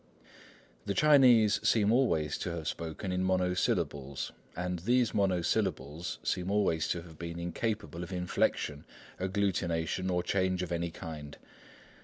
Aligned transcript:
The 0.87 0.95
Chinese 0.95 1.59
seem 1.61 1.91
always 1.91 2.39
to 2.39 2.49
have 2.55 2.67
spoken 2.67 3.11
in 3.11 3.23
monosyllables, 3.23 4.31
and 4.55 4.79
these 4.79 5.13
monosyllables 5.13 6.17
seem 6.23 6.49
always 6.49 6.87
to 6.87 7.03
have 7.03 7.19
been 7.19 7.37
incapable 7.37 8.01
of 8.01 8.11
inflection, 8.11 8.83
agglutination, 9.19 10.09
or 10.09 10.23
change 10.23 10.63
of 10.63 10.71
any 10.71 10.89
kind. 10.89 11.37